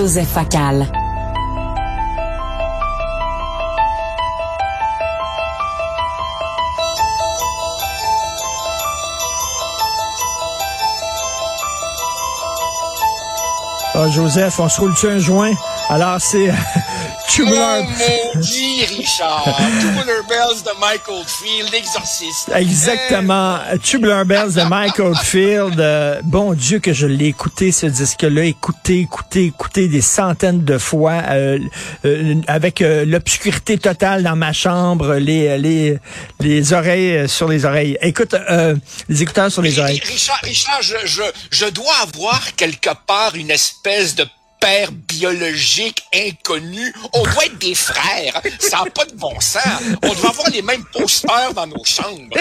[0.00, 0.90] Joseph Facal.
[13.92, 15.52] Ah, Joseph, on se roule-tu un joint?
[15.90, 16.48] Alors, c'est
[17.30, 17.82] Tubular...
[17.82, 19.56] Oh, maudit, Richard!
[19.80, 22.50] Tubular Bells de Michael Field, l'exorciste.
[22.54, 23.58] Exactement.
[23.82, 25.78] Tubular Bells de Michael Field.
[25.78, 28.44] Euh, bon Dieu que je l'ai écouté, ce disque-là.
[28.44, 31.58] Écouté, écouté, écouté des centaines de fois, euh,
[32.04, 35.98] euh, avec l'obscurité totale dans ma chambre, les, les,
[36.40, 37.96] les oreilles sur les oreilles.
[38.02, 38.34] Écoute,
[39.08, 40.02] les écouteurs sur les oreilles.
[40.04, 44.26] Richard, Richard je, je, je dois avoir quelque part une espèce de
[44.60, 46.94] père biologique inconnu.
[47.12, 48.40] On doit être des frères.
[48.58, 49.64] Ça n'a pas de bon sens.
[50.02, 52.36] On doit avoir les mêmes posters dans nos chambres.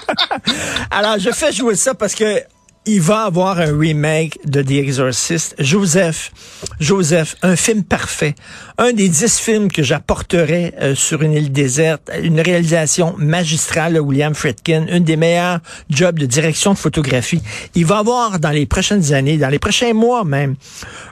[0.90, 2.42] Alors, je fais jouer ça parce que
[2.86, 5.56] il va avoir un remake de The Exorcist.
[5.58, 6.30] Joseph,
[6.78, 8.34] Joseph, un film parfait.
[8.78, 12.10] Un des dix films que j'apporterais euh, sur une île déserte.
[12.22, 14.86] Une réalisation magistrale de William Friedkin.
[14.86, 15.58] Une des meilleurs
[15.90, 17.42] jobs de direction de photographie.
[17.74, 20.54] Il va avoir dans les prochaines années, dans les prochains mois même,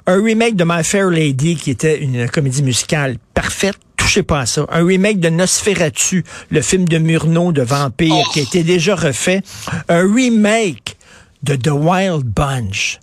[0.06, 4.47] un remake de My Fair Lady qui était une comédie musicale parfaite touchez pas à
[4.47, 4.66] ça.
[4.70, 9.41] Un remake de Nosferatu, le film de Murnau de vampire qui a été déjà refait.
[9.88, 10.97] Un remake
[11.45, 12.98] de The Wild Bunch.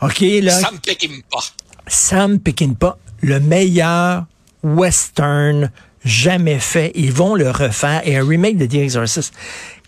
[0.00, 0.58] OK, là.
[0.58, 1.44] Sam Peckinpah.
[1.86, 4.24] Sam Peckinpah, le meilleur
[4.62, 5.70] western
[6.04, 6.92] jamais fait.
[6.94, 9.34] Ils vont le refaire et un remake de The Exorcist.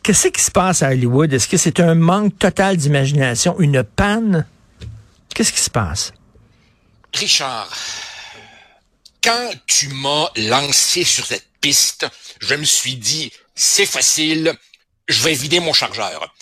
[0.03, 1.33] Qu'est-ce qui se passe à Hollywood?
[1.33, 4.47] Est-ce que c'est un manque total d'imagination, une panne?
[5.35, 6.13] Qu'est-ce qui se passe?
[7.15, 7.75] Richard,
[9.23, 12.07] quand tu m'as lancé sur cette piste,
[12.41, 14.53] je me suis dit, c'est facile,
[15.09, 16.35] je vais vider mon chargeur.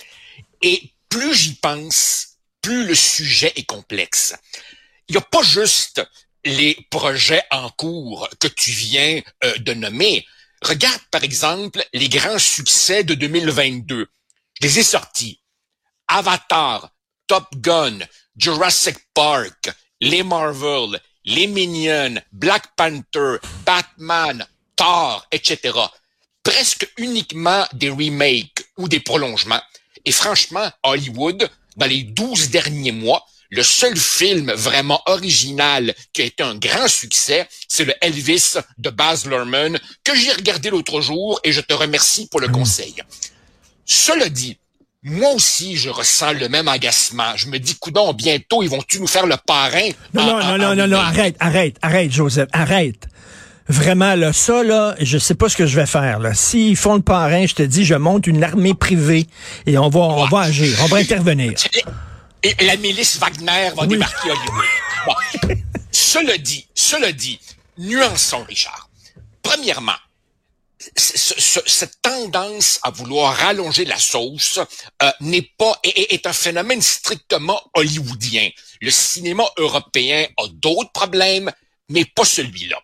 [0.63, 4.35] Et plus j'y pense, plus le sujet est complexe.
[5.09, 6.03] Il n'y a pas juste
[6.43, 10.27] les projets en cours que tu viens euh, de nommer.
[10.63, 14.07] Regarde par exemple les grands succès de 2022.
[14.55, 15.39] Je les ai sortis.
[16.09, 16.91] Avatar,
[17.27, 17.99] Top Gun,
[18.35, 19.71] Jurassic Park,
[20.01, 23.37] les Marvel, les Minions, Black Panther,
[23.67, 24.47] Batman,
[24.77, 25.79] Thor, etc.
[26.43, 29.63] Presque uniquement des remakes ou des prolongements.
[30.05, 36.25] Et franchement, Hollywood, dans les douze derniers mois, le seul film vraiment original qui a
[36.25, 41.39] été un grand succès, c'est le Elvis de Baz Luhrmann que j'ai regardé l'autre jour
[41.45, 42.53] et je te remercie pour le mmh.
[42.53, 42.95] conseil.
[43.85, 44.57] Cela dit,
[45.03, 47.37] moi aussi, je ressens le même agacement.
[47.37, 49.91] Je me dis, coudon, bientôt, ils vont-tu nous faire le parrain?
[50.15, 53.09] Non, non, non, non, non, non, arrête, arrête, arrête, Joseph, arrête.
[53.69, 56.19] Vraiment, là, ça, là, je sais pas ce que je vais faire.
[56.19, 56.35] Là.
[56.35, 59.27] S'ils font le parrain, je te dis, je monte une armée privée
[59.67, 61.53] et on va, on va agir, on va intervenir.
[62.43, 64.65] Et la milice Wagner va débarquer à Hollywood.
[65.07, 65.57] Bon.
[65.93, 67.39] cela dit, cela dit,
[67.79, 68.89] nuançons, Richard.
[69.43, 69.93] Premièrement,
[70.97, 74.59] cette tendance à vouloir rallonger la sauce
[75.03, 78.51] euh, n'est pas est, est, un phénomène strictement hollywoodien.
[78.81, 81.53] Le cinéma européen a d'autres problèmes,
[81.89, 82.79] mais pas celui-là.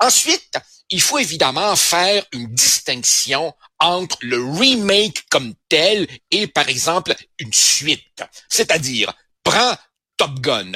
[0.00, 0.58] Ensuite,
[0.90, 7.52] il faut évidemment faire une distinction entre le remake comme tel et, par exemple, une
[7.52, 8.22] suite.
[8.48, 9.12] C'est-à-dire,
[9.44, 9.76] prends
[10.16, 10.72] Top Gun,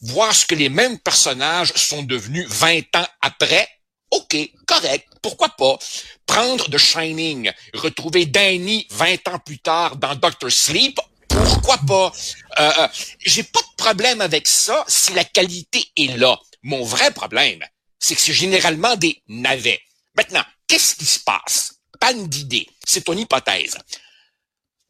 [0.00, 3.68] voir ce que les mêmes personnages sont devenus 20 ans après,
[4.10, 4.36] OK,
[4.66, 5.78] correct, pourquoi pas.
[6.26, 10.98] Prendre The Shining, retrouver Danny 20 ans plus tard dans Doctor Sleep,
[11.28, 12.12] pourquoi pas?
[12.58, 12.88] Euh, euh,
[13.20, 16.38] J'ai pas de problème avec ça si la qualité est là.
[16.62, 17.60] Mon vrai problème,
[18.00, 19.80] c'est que c'est généralement des navets.
[20.16, 21.74] Maintenant, qu'est-ce qui se passe?
[22.00, 22.66] Panne d'idée.
[22.86, 23.78] C'est ton hypothèse.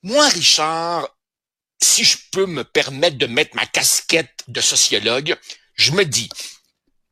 [0.03, 1.09] Moi, Richard,
[1.83, 5.37] si je peux me permettre de mettre ma casquette de sociologue,
[5.75, 6.29] je me dis,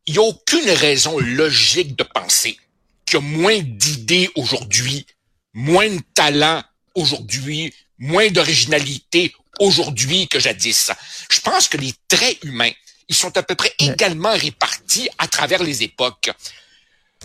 [0.06, 2.58] il n'y a aucune raison logique de penser
[3.04, 5.06] qu'il y a moins d'idées aujourd'hui,
[5.52, 6.62] moins de talent
[6.94, 10.92] aujourd'hui, moins d'originalité aujourd'hui que jadis.
[11.30, 12.72] Je pense que les traits humains
[13.08, 16.30] ils sont à peu près également répartis à travers les époques.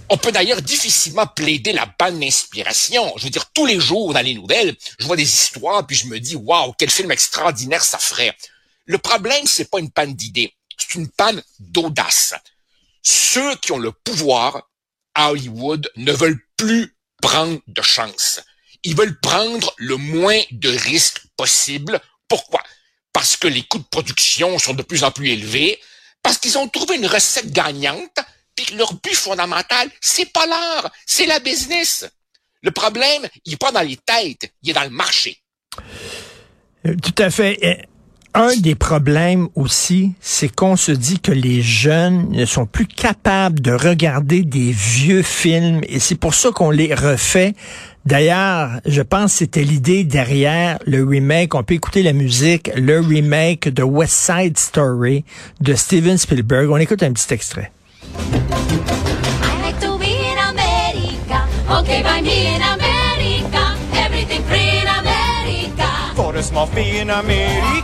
[0.09, 3.13] On peut d'ailleurs difficilement plaider la bonne inspiration.
[3.17, 6.07] Je veux dire, tous les jours dans les nouvelles, je vois des histoires puis je
[6.07, 8.35] me dis, waouh, quel film extraordinaire ça ferait.
[8.85, 12.33] Le problème, c'est pas une panne d'idées, c'est une panne d'audace.
[13.01, 14.69] Ceux qui ont le pouvoir
[15.13, 18.41] à Hollywood ne veulent plus prendre de chance.
[18.83, 22.01] Ils veulent prendre le moins de risques possible.
[22.27, 22.61] Pourquoi?
[23.13, 25.79] Parce que les coûts de production sont de plus en plus élevés,
[26.21, 28.19] parce qu'ils ont trouvé une recette gagnante,
[28.55, 32.05] puis leur but fondamental, c'est pas l'art, c'est la business.
[32.61, 35.37] Le problème, il est pas dans les têtes, il est dans le marché.
[36.85, 37.87] Euh, tout à fait.
[38.33, 43.59] Un des problèmes aussi, c'est qu'on se dit que les jeunes ne sont plus capables
[43.59, 47.53] de regarder des vieux films et c'est pour ça qu'on les refait.
[48.05, 51.53] D'ailleurs, je pense que c'était l'idée derrière le remake.
[51.55, 55.23] On peut écouter la musique, le remake de West Side Story
[55.61, 56.69] de Steven Spielberg.
[56.69, 57.71] On écoute un petit extrait.
[66.33, 66.33] America.
[66.33, 67.83] For a small fee in America.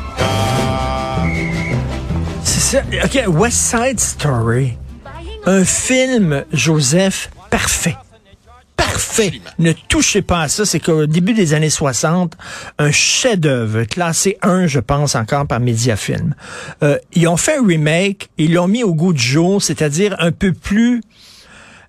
[2.44, 2.84] C'est ça.
[3.04, 4.78] OK, West Side Story.
[5.46, 7.96] Un film, Joseph, parfait.
[8.75, 9.28] Parfait.
[9.28, 9.50] Absolument.
[9.60, 10.66] Ne touchez pas à ça.
[10.66, 12.36] C'est qu'au début des années 60,
[12.78, 16.34] un chef-d'œuvre, classé 1, je pense, encore par Mediafilm.
[16.84, 20.31] Euh, ils ont fait un remake, ils l'ont mis au goût du jour, c'est-à-dire un
[20.31, 21.02] peu plus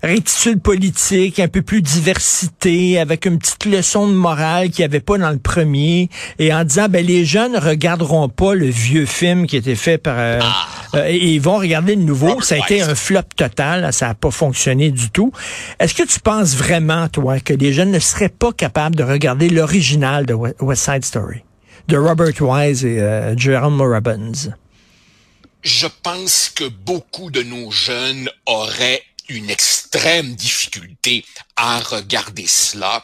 [0.02, 5.00] rétitude politique, un peu plus diversité, avec une petite leçon de morale qu'il n'y avait
[5.00, 6.08] pas dans le premier,
[6.38, 10.16] et en disant, ben, les jeunes regarderont pas le vieux film qui était fait par...
[10.18, 10.40] euh,
[10.94, 12.28] euh, et ils vont regarder le nouveau.
[12.28, 15.32] Robert ça a été un flop total, ça n'a pas fonctionné du tout.
[15.78, 19.48] Est-ce que tu penses vraiment, toi, que les jeunes ne seraient pas capables de regarder
[19.50, 21.42] l'original de We- West Side Story,
[21.88, 24.50] de Robert Wise et euh, Jerome Robbins?
[25.62, 31.24] je pense que beaucoup de nos jeunes auraient une extrême difficulté
[31.56, 33.02] à regarder cela.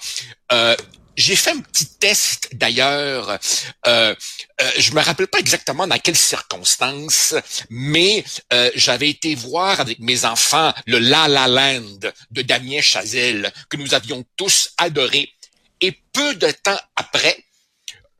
[0.52, 0.76] Euh,
[1.17, 3.38] j'ai fait un petit test d'ailleurs.
[3.87, 4.14] Euh,
[4.61, 7.34] euh, je me rappelle pas exactement dans quelles circonstances,
[7.70, 12.00] mais euh, j'avais été voir avec mes enfants le La La Land
[12.31, 15.32] de Damien Chazelle que nous avions tous adoré.
[15.81, 17.44] Et peu de temps après,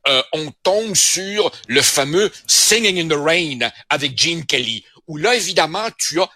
[0.07, 5.35] euh, on tombe sur le fameux Singing in the Rain avec Gene Kelly, où là,
[5.35, 6.29] évidemment, tu as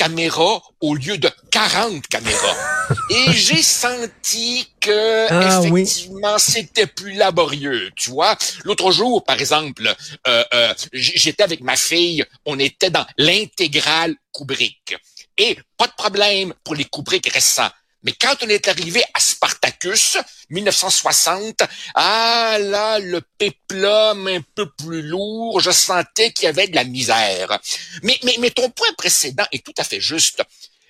[0.00, 2.56] caméras au lieu de 40 caméras.
[3.10, 5.82] Et j'ai senti que, Ah, oui.
[5.82, 8.34] effectivement, c'était plus laborieux, tu vois.
[8.64, 9.94] L'autre jour, par exemple,
[10.26, 14.96] euh, euh, j'étais avec ma fille, on était dans l'intégrale Kubrick.
[15.36, 17.68] Et pas de problème pour les Kubrick récents.
[18.02, 20.16] Mais quand on est arrivé à Spartacus,
[20.48, 21.62] 1960,
[21.94, 26.84] ah là, le péplum un peu plus lourd, je sentais qu'il y avait de la
[26.84, 27.58] misère.
[28.02, 30.42] Mais, mais, mais ton point précédent est tout à fait juste.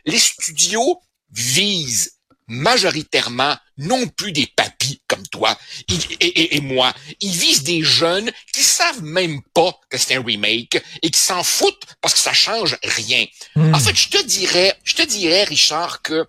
[0.05, 1.01] Les studios
[1.33, 2.13] visent
[2.47, 5.57] majoritairement non plus des papis comme toi
[5.89, 6.93] ils- et, et- et moi.
[7.21, 11.45] Ils visent des jeunes qui savent même pas que c'est un remake et qui s'en
[11.45, 13.25] foutent parce que ça change rien.
[13.55, 13.73] Hmm.
[13.75, 16.27] En fait, je te dirais, je te dirais, Richard, que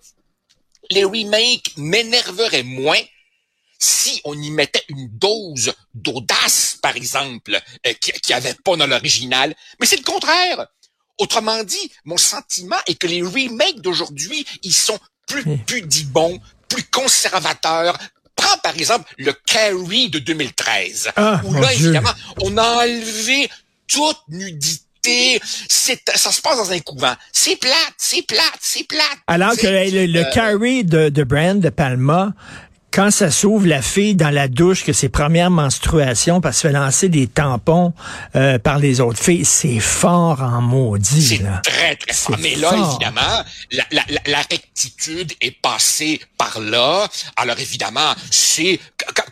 [0.92, 3.00] les remakes m'énerveraient moins
[3.78, 8.86] si on y mettait une dose d'audace, par exemple, euh, qui qui avait pas dans
[8.86, 9.54] l'original.
[9.80, 10.66] Mais c'est le contraire.
[11.18, 17.98] Autrement dit, mon sentiment est que les remakes d'aujourd'hui, ils sont plus pudibons, plus conservateurs.
[18.36, 21.86] Prends par exemple le Carrie de 2013, Ah, où là, Dieu.
[21.86, 23.50] évidemment, on a enlevé
[23.88, 24.84] toute nudité.
[25.04, 27.14] C'est, ça se passe dans un couvent.
[27.32, 29.18] C'est plate, c'est plate, c'est plate.
[29.26, 32.32] Alors que le, le euh, carry de, de Brand de Palma,
[32.92, 36.78] quand ça s'ouvre, la fille dans la douche, que ses premières menstruations, parce qu'elle fait
[36.78, 37.94] lancer des tampons
[38.36, 41.22] euh, par les autres filles, c'est fort en maudit.
[41.22, 42.36] C'est très, très fort.
[42.38, 42.90] Mais là, fort.
[42.90, 47.08] évidemment, la, la, la, rectitude est passée par là.
[47.36, 48.78] Alors, évidemment, c'est...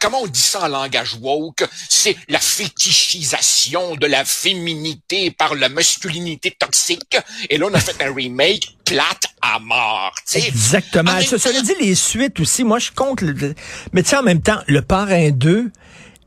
[0.01, 1.69] Comment on dit ça en langage woke?
[1.89, 7.19] C'est la fétichisation de la féminité par la masculinité toxique.
[7.51, 10.13] Et là, on a fait un remake plate à mort.
[10.27, 10.49] tu sais.
[10.49, 11.21] Exactement.
[11.21, 13.21] Ça, cela dit, les suites aussi, moi, je compte.
[13.21, 13.50] le-
[13.93, 15.71] mais tu sais, en même temps, le parrain 2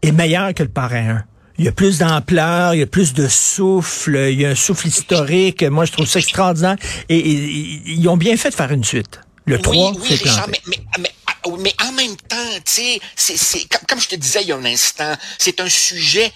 [0.02, 1.24] est meilleur que le parrain 1.
[1.60, 4.56] Il y a plus d'ampleur, il y a plus de souffle, il y a un
[4.56, 5.62] souffle historique.
[5.64, 6.78] Moi, je trouve ça extraordinaire.
[7.10, 9.20] Et, et- et- ils ont bien fait de faire une suite.
[9.46, 11.12] Le 3, oui, oui, c'est Richard, mais, mais, mais,
[11.48, 14.48] oui, mais en même temps, tu sais, c'est, c'est, comme, comme je te disais il
[14.48, 16.32] y a un instant, c'est un sujet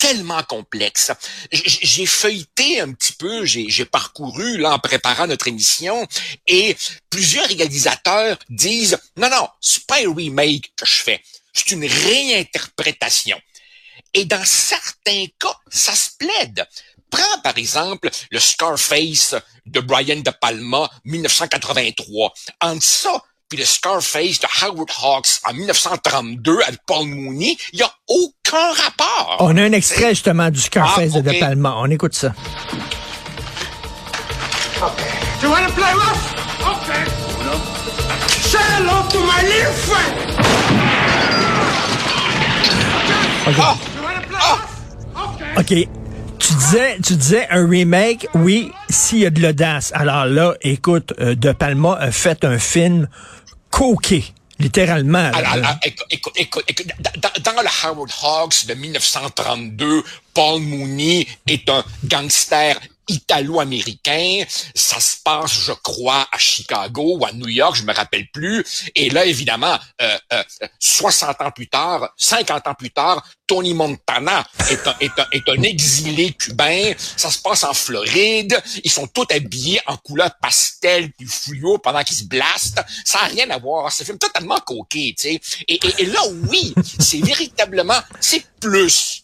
[0.00, 1.12] tellement complexe.
[1.52, 6.08] J'ai feuilleté un petit peu, j'ai j'ai parcouru là en préparant notre émission,
[6.48, 6.76] et
[7.10, 13.40] plusieurs réalisateurs disent non non, c'est pas un remake que je fais, c'est une réinterprétation.
[14.12, 16.66] Et dans certains cas, ça se plaide.
[17.10, 19.34] Prends par exemple le Scarface
[19.66, 22.32] de Brian De Palma 1983.
[22.60, 27.82] Entre ça puis le Scarface de Howard Hawks en 1932 avec Paul Mooney, il n'y
[27.82, 29.36] a aucun rapport.
[29.40, 31.40] On a un extrait justement du Scarface Ah, de De.
[31.40, 31.74] Palma.
[31.78, 32.32] On écoute ça.
[35.42, 36.34] You wanna play rough?
[36.62, 37.04] Okay.
[38.28, 40.14] Say hello to my little friend.
[43.58, 43.76] Ah!
[43.96, 44.58] You play?
[45.56, 45.84] Okay.
[45.84, 45.88] OK.
[46.38, 49.92] Tu disais, tu disais un remake, oui, s'il y a de l'audace.
[49.94, 53.08] Alors là, écoute, euh, De Palma a fait un film
[53.70, 54.24] coqué.
[54.58, 55.30] littéralement.
[55.30, 55.52] Dans
[57.62, 60.02] le Howard Hawks de 1932,
[60.34, 62.78] Paul Mooney est un gangster
[63.10, 64.44] italo-américain.
[64.74, 68.64] Ça se passe, je crois, à Chicago ou à New York, je me rappelle plus.
[68.94, 70.42] Et là, évidemment, euh, euh,
[70.78, 75.48] 60 ans plus tard, 50 ans plus tard, Tony Montana est un, est un, est
[75.48, 76.92] un exilé cubain.
[77.16, 78.60] Ça se passe en Floride.
[78.84, 82.80] Ils sont tous habillés en couleur pastel puis fluo pendant qu'ils se blastent.
[83.04, 83.90] Ça n'a rien à voir.
[83.90, 85.40] C'est un film totalement coquet, tu sais.
[85.66, 89.19] Et, et, et là, oui, c'est véritablement, c'est plus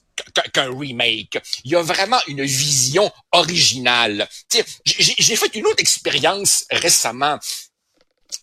[0.52, 1.38] qu'un remake.
[1.64, 4.28] Il y a vraiment une vision originale.
[4.84, 7.38] J'ai fait une autre expérience récemment.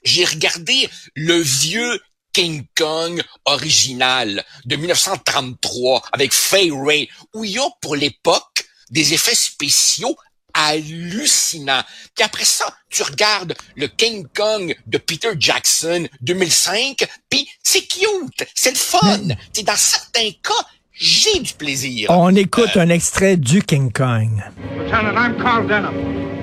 [0.03, 2.01] J'ai regardé le vieux
[2.33, 9.13] King Kong original de 1933 avec Fay Ray, où il y a pour l'époque des
[9.13, 10.17] effets spéciaux
[10.53, 11.83] hallucinants.
[12.15, 18.45] Puis après ça, tu regardes le King Kong de Peter Jackson 2005, puis c'est cute,
[18.53, 19.27] c'est le fun.
[19.51, 20.67] T'sais, dans certains cas,
[21.03, 22.09] j'ai du plaisir.
[22.11, 24.41] On écoute un extrait du King Kong.
[24.77, 25.93] Lieutenant, I'm Carl Denham.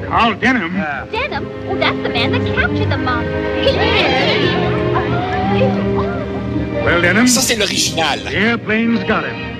[0.06, 0.72] Carl Denham?
[1.10, 1.46] Denham?
[1.70, 3.30] Oh, that's the man that captured the monster.
[6.84, 8.18] Well, Denham, Ça, c'est l'original.
[8.24, 9.59] the airplane's got him.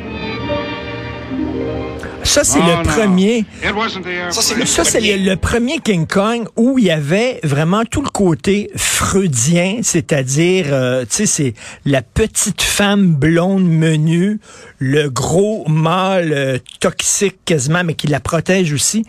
[2.23, 2.83] Ça, c'est Oh, le no.
[2.83, 3.39] premier.
[3.39, 5.17] It wasn't the Ça, c'est le premier.
[5.17, 10.67] le, le premier King Kong où il y avait vraiment tout le côté freudien, c'est-à-dire,
[10.71, 14.39] euh, tu sais, c'est la petite femme blonde menue,
[14.79, 19.05] le gros mâle euh, toxique quasiment, mais qui la protège aussi.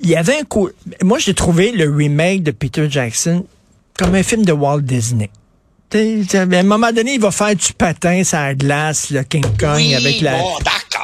[0.00, 0.70] Il y avait un coup.
[1.02, 3.44] Moi, j'ai trouvé le remake de Peter Jackson
[3.98, 5.28] comme un film de Walt Disney.
[5.90, 9.24] Tu sais, À un moment donné, il va faire du patin sur la glace, le
[9.24, 10.38] King Kong, Oui, avec la...
[10.38, 10.54] bon,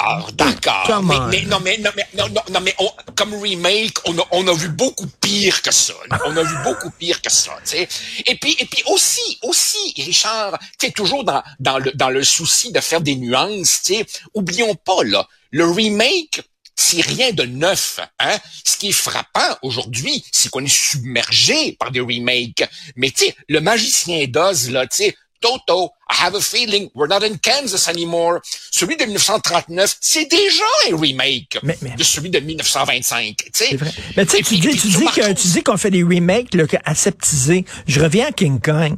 [0.06, 1.02] d'accord, d'accord.
[1.02, 4.26] Mais, mais non, mais non, mais non, non, non, mais on- comme remake, on a,
[4.32, 5.94] on a vu beaucoup pire que ça.
[6.26, 7.88] On a vu beaucoup pire que ça, tu sais.
[8.26, 12.22] Et puis, et puis aussi, aussi, Richard, tu sais, toujours dans, dans le, dans le
[12.24, 16.42] souci de faire des nuances, tu sais, oublions pas, là, le remake,
[16.78, 18.00] c'est rien de neuf.
[18.18, 18.38] Hein?
[18.64, 22.68] Ce qui est frappant aujourd'hui, c'est qu'on est submergé par des remakes.
[22.96, 27.08] Mais tu sais, le magicien d'Oz, là, tu sais, Toto, I have a feeling we're
[27.08, 28.40] not in Kansas anymore.
[28.70, 33.36] Celui de 1939, c'est déjà un remake Mais- mais- de celui de 1925.
[33.36, 33.66] tu sais.
[33.70, 33.90] C'est vrai.
[34.16, 36.64] Mais tu puis- dis, puis tu dis que, tu dis qu'on fait des remakes là,
[36.84, 37.64] aseptisés.
[37.86, 38.94] Je reviens à King Kong.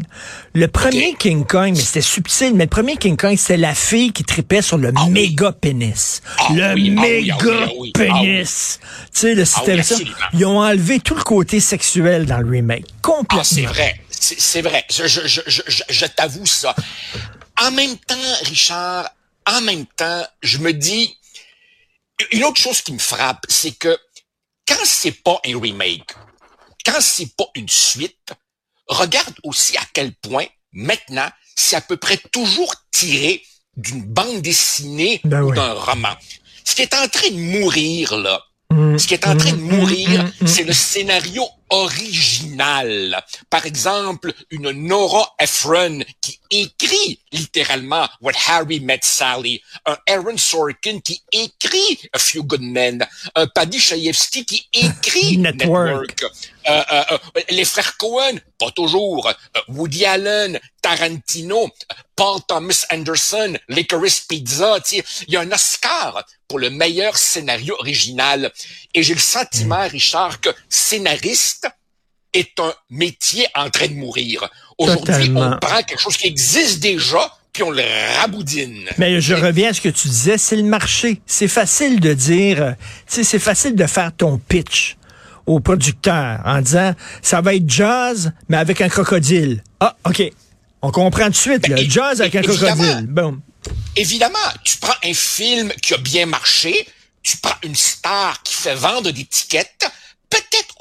[0.55, 1.15] Le premier.
[1.19, 4.63] King Kong, mais c'était subtil, mais le premier King Kong, c'était la fille qui tripait
[4.63, 5.11] sur le Ah oui.
[5.11, 6.21] méga pénis.
[6.39, 8.79] Ah le oui, ah méga ah oui, ah ah pénis.
[9.15, 9.97] Tu sais, le système oui, ça.
[10.35, 12.85] Ils ont enlevé tout le côté sexuel dans le remake.
[13.03, 13.39] Complètement.
[13.41, 14.01] Ah, c'est vrai.
[14.21, 14.85] C'est vrai.
[14.91, 16.75] Je, je, je, je, je- je t'avoue ça.
[17.61, 19.09] En même temps, Richard,
[19.47, 21.17] en même temps, je me dis,
[22.33, 23.97] une autre chose qui me frappe, c'est que
[24.67, 26.15] quand c'est pas un remake,
[26.85, 28.33] quand c'est pas une suite,
[28.89, 33.43] regarde aussi à quel point maintenant c'est à peu près toujours tiré
[33.77, 35.57] d'une bande dessinée Ben ou oui.
[35.57, 36.15] d'un roman.
[36.65, 39.57] Ce qui est en train de mourir là, Mm, ce qui est en train de
[39.57, 43.25] mm, mourir, mm, mm, c'est le scénario original.
[43.51, 51.01] Par exemple, une Nora Ephron qui écrit littéralement What Harry Met Sally, un Aaron Sorkin
[51.01, 56.09] qui écrit A Few Good Men, un Paddy Chayefsky qui écrit Network.
[56.23, 56.25] Network,
[56.69, 61.71] Euh, euh, euh, les frères Cohen, pas toujours, Euh, Woody Allen, Tarantino,
[62.15, 68.53] Paul Thomas Anderson, Licorice Pizza, il y a un Oscar pour le meilleur scénario original.
[68.95, 69.93] Et j'ai le sentiment, Mm.
[69.93, 71.69] Richard, que scénariste
[72.33, 74.49] est un métier en train de mourir.
[74.77, 77.83] Aujourd'hui, on prend quelque chose qui existe déjà, puis on le
[78.21, 78.89] raboudine.
[78.99, 81.21] Mais je reviens à ce que tu disais, c'est le marché.
[81.27, 82.73] C'est facile de dire, euh,
[83.11, 84.97] tu c'est facile de faire ton pitch
[85.47, 89.63] au producteur en disant, ça va être jazz, mais avec un crocodile.
[89.81, 90.23] Ah, OK.
[90.83, 91.77] On comprend tout de suite, là.
[91.77, 93.07] Ben, Jazz avec un crocodile.
[93.09, 93.39] Bon.
[93.97, 96.87] Évidemment, tu prends un film qui a bien marché,
[97.23, 99.78] tu prends une star qui fait vendre des tickets,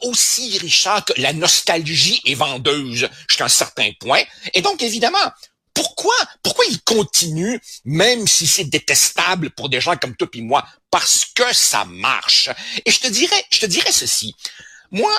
[0.08, 4.24] aussi, Richard, que la nostalgie est vendeuse jusqu'à un certain point.
[4.54, 5.32] Et donc, évidemment,
[5.74, 10.66] pourquoi, pourquoi il continue, même si c'est détestable pour des gens comme toi et moi?
[10.90, 12.50] Parce que ça marche.
[12.86, 14.34] Et je te dirais, je te dirais ceci.
[14.90, 15.14] Moi,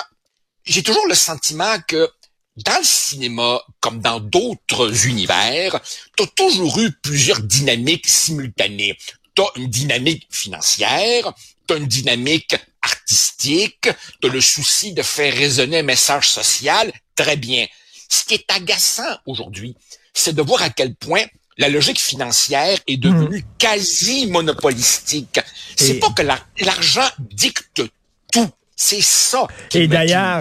[0.65, 2.09] j'ai toujours le sentiment que
[2.57, 5.79] dans le cinéma, comme dans d'autres univers,
[6.17, 8.97] tu as toujours eu plusieurs dynamiques simultanées.
[9.35, 11.31] Tu as une dynamique financière,
[11.77, 13.89] une dynamique artistique,
[14.21, 17.65] tu as le souci de faire résonner un message social, très bien.
[18.09, 19.75] Ce qui est agaçant aujourd'hui,
[20.13, 21.23] c'est de voir à quel point
[21.57, 25.39] la logique financière est devenue quasi monopolistique.
[25.75, 27.89] C'est Et- pas que la- l'argent dicte tout.
[28.81, 29.45] C'est ça.
[29.67, 30.39] qui Et d'ailleurs,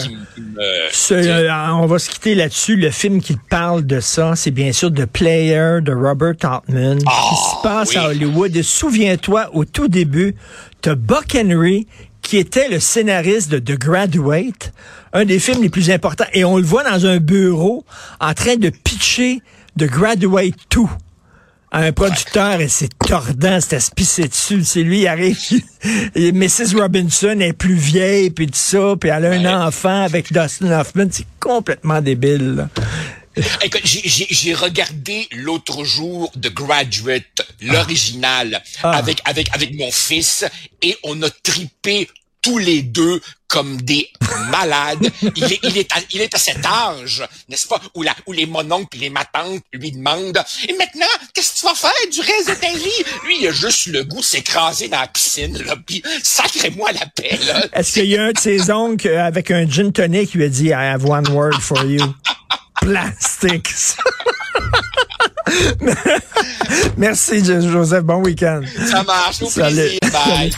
[1.11, 2.77] euh, on va se quitter là-dessus.
[2.77, 7.05] Le film qui parle de ça, c'est bien sûr The Player de Robert Altman, qui
[7.05, 8.05] se passe Ah, oui.
[8.05, 8.55] à Hollywood?
[8.57, 10.37] Et souviens-toi, au tout début,
[10.83, 11.89] t'as Buck Henry,
[12.23, 14.73] qui était le scénariste de The Graduate,
[15.13, 16.27] un des films les plus importants.
[16.33, 17.85] Et on le voit dans un bureau
[18.21, 19.41] en train de pitcher
[19.77, 20.87] The Graduate 2 à
[21.73, 24.65] un producteur et c'est tordant, c'est à se pisser dessus.
[24.65, 25.39] C'est lui, il arrive,
[26.15, 26.75] et Mrs.
[26.81, 31.09] Robinson est plus vieille, puis tout ça, puis elle a un enfant avec Dustin Hoffman.
[31.11, 32.55] C'est complètement débile.
[32.57, 32.69] là.
[33.63, 38.91] Écoute, j'ai- j'ai j'ai regardé l'autre jour The Graduate, l'original, Ah.
[38.97, 40.45] avec, avec, avec mon fils,
[40.83, 42.09] et on a tripé
[42.49, 44.11] tous les deux comme des
[44.51, 45.11] malades.
[45.37, 48.33] Il est, il est, à, il est à cet âge, n'est-ce pas, où, la, où
[48.33, 52.21] les mononcles et les matantes lui demandent «Et maintenant, qu'est-ce que tu vas faire du
[52.21, 55.63] reste de ta vie?» Lui, il a juste le goût de s'écraser dans la piscine,
[55.63, 57.67] là, puis sacrez-moi la paix, là.
[57.73, 60.45] Est-ce qu'il y a un de ses oncles euh, avec un gin tonic qui lui
[60.45, 62.05] a dit I have one word for you?
[62.81, 63.69] Plastique.
[66.97, 68.05] Merci, Joseph.
[68.05, 68.63] Bon week-end.
[68.91, 70.51] Ça marche, au plaisir, bye.